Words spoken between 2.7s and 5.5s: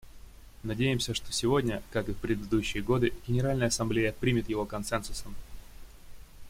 годы, Генеральная Ассамблея примет его консенсусом.